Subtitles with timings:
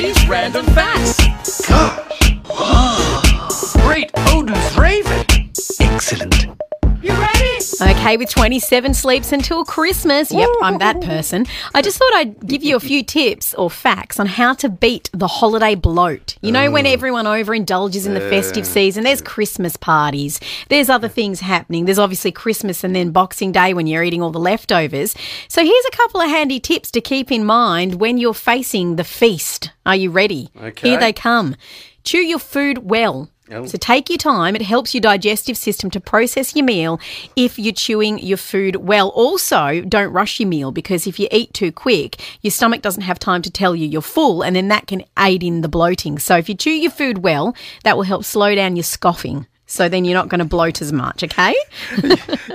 [0.00, 1.20] Ali's random facts.
[1.68, 2.09] Great
[7.80, 10.30] Okay, with 27 sleeps until Christmas.
[10.30, 11.46] Yep, I'm that person.
[11.74, 15.08] I just thought I'd give you a few tips or facts on how to beat
[15.12, 16.36] the holiday bloat.
[16.42, 16.92] You know, when mm.
[16.92, 21.86] everyone overindulges in the festive season, there's Christmas parties, there's other things happening.
[21.86, 25.14] There's obviously Christmas and then Boxing Day when you're eating all the leftovers.
[25.48, 29.04] So here's a couple of handy tips to keep in mind when you're facing the
[29.04, 29.70] feast.
[29.86, 30.50] Are you ready?
[30.60, 30.90] Okay.
[30.90, 31.56] Here they come.
[32.04, 33.30] Chew your food well.
[33.52, 33.66] Oh.
[33.66, 34.54] So take your time.
[34.54, 37.00] It helps your digestive system to process your meal
[37.34, 39.08] if you're chewing your food well.
[39.08, 43.18] Also, don't rush your meal because if you eat too quick, your stomach doesn't have
[43.18, 46.18] time to tell you you're full and then that can aid in the bloating.
[46.18, 49.46] So if you chew your food well, that will help slow down your scoffing.
[49.70, 51.54] So then you're not going to bloat as much, okay?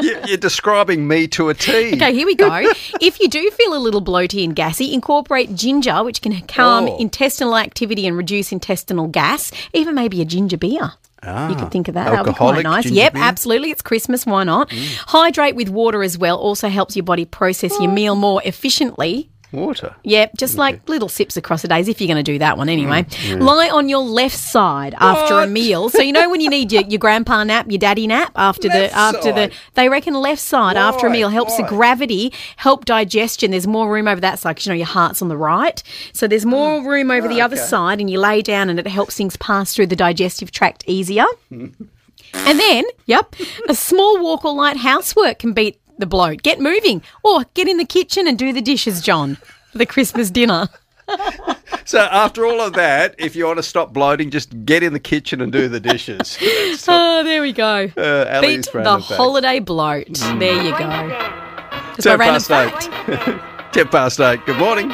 [0.01, 1.93] You- You're describing me to a T.
[1.95, 2.49] Okay, here we go.
[3.01, 6.97] if you do feel a little bloaty and gassy, incorporate ginger, which can calm Oh.
[6.99, 9.51] intestinal activity and reduce intestinal gas.
[9.73, 10.91] Even maybe a ginger beer.
[11.23, 11.49] Ah.
[11.49, 12.11] you could think of that.
[12.11, 12.85] That would be quite Alcoholic nice.
[12.91, 13.23] Yep, beer?
[13.23, 13.71] absolutely.
[13.71, 14.25] It's Christmas.
[14.25, 14.69] Why not?
[14.69, 14.95] Mm.
[15.07, 16.37] Hydrate with water as well.
[16.37, 17.93] Also helps your body process your oh.
[17.93, 19.29] meal more efficiently.
[19.51, 19.95] Water.
[20.03, 22.67] Yep, just like little sips across the days if you're going to do that one
[22.67, 23.03] anyway.
[23.03, 25.89] Mm, Lie on your left side after a meal.
[25.89, 28.91] So you know when you need your, your grandpa nap, your daddy nap after Left
[28.93, 29.51] the after side?
[29.51, 33.51] the they reckon left side after a meal helps the gravity, help digestion.
[33.51, 35.81] There's more room over that side because you know your heart's on the right.
[36.13, 37.59] So there's more room over the other Mm.
[37.59, 37.67] okay.
[37.67, 41.25] side and you lay down and it helps things pass through the digestive tract easier.
[42.33, 43.33] And then, yep,
[43.69, 46.43] a small walk or light housework can beat the bloat.
[46.43, 49.35] Get moving or get in the kitchen and do the dishes, John,
[49.71, 50.69] for the Christmas dinner.
[51.87, 54.99] So after all of that, if you want to stop bloating, just get in the
[54.99, 56.35] kitchen and do the dishes.
[56.87, 57.87] Oh, there we go.
[57.95, 60.07] Uh, Beat the holiday bloat.
[60.39, 61.31] There you go.
[61.95, 63.41] Just Ten past eight.
[63.71, 64.43] Ten past eight.
[64.47, 64.91] Good morning.